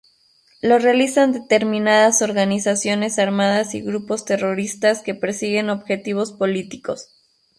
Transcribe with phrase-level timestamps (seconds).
[0.63, 7.09] Lo realizan determinadas organizaciones armadas y grupos terroristas que persiguen objetivos políticos.